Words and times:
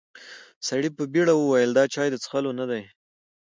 سړي 0.67 0.89
په 0.97 1.03
بيړه 1.13 1.33
وويل: 1.37 1.71
دا 1.77 1.83
چای 1.93 2.07
د 2.11 2.15
څښلو 2.23 2.51
نه 2.59 2.65
دی. 2.71 2.83